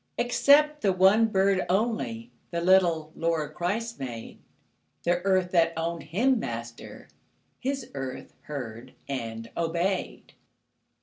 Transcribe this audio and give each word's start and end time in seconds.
Except 0.17 0.81
the 0.81 0.91
one 0.93 1.27
bird 1.27 1.63
only 1.69 2.31
The 2.49 2.59
little 2.59 3.13
Lord 3.15 3.53
Christ 3.53 3.99
made; 3.99 4.39
The 5.03 5.21
earth 5.23 5.51
that 5.51 5.73
owned 5.77 6.01
Him 6.01 6.39
Master, 6.39 7.07
His 7.59 7.91
earth 7.93 8.33
heard 8.45 8.95
and 9.07 9.51
obeyed. 9.55 10.33